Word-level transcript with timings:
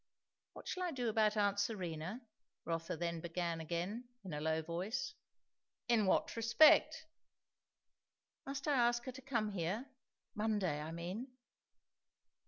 "What 0.53 0.67
shall 0.67 0.81
I 0.81 0.89
do 0.89 1.09
about 1.09 1.37
aunt 1.37 1.59
Serena?" 1.59 2.21
Rotha 2.65 2.97
then 2.97 3.19
began 3.21 3.61
again, 3.61 4.05
in 4.23 4.33
a 4.33 4.41
low 4.41 4.63
voice. 4.63 5.13
"In 5.87 6.07
what 6.07 6.35
respect?" 6.35 7.05
"Must 8.47 8.67
I 8.67 8.73
ask 8.73 9.03
her 9.03 9.11
to 9.11 9.21
come 9.21 9.51
here? 9.51 9.91
Monday, 10.33 10.81
I 10.81 10.89
mean?" 10.89 11.27